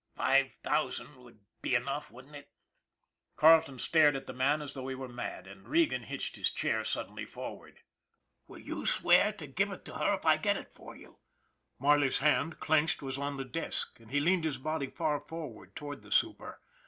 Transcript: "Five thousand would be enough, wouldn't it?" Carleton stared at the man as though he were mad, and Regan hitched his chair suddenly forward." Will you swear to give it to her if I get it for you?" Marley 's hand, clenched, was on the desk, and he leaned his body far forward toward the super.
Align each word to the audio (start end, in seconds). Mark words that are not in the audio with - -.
"Five 0.15 0.53
thousand 0.63 1.17
would 1.17 1.41
be 1.61 1.75
enough, 1.75 2.09
wouldn't 2.09 2.35
it?" 2.35 2.49
Carleton 3.35 3.77
stared 3.77 4.15
at 4.15 4.25
the 4.25 4.33
man 4.33 4.63
as 4.63 4.73
though 4.73 4.87
he 4.87 4.95
were 4.95 5.07
mad, 5.07 5.45
and 5.45 5.67
Regan 5.69 6.01
hitched 6.01 6.37
his 6.37 6.49
chair 6.49 6.83
suddenly 6.83 7.23
forward." 7.23 7.81
Will 8.47 8.57
you 8.57 8.87
swear 8.87 9.31
to 9.33 9.45
give 9.45 9.69
it 9.69 9.85
to 9.85 9.93
her 9.99 10.15
if 10.15 10.25
I 10.25 10.37
get 10.37 10.57
it 10.57 10.73
for 10.73 10.95
you?" 10.95 11.19
Marley 11.79 12.09
's 12.09 12.17
hand, 12.17 12.59
clenched, 12.59 13.03
was 13.03 13.19
on 13.19 13.37
the 13.37 13.45
desk, 13.45 13.99
and 13.99 14.09
he 14.09 14.19
leaned 14.19 14.43
his 14.43 14.57
body 14.57 14.87
far 14.87 15.19
forward 15.19 15.75
toward 15.75 16.01
the 16.01 16.11
super. 16.11 16.61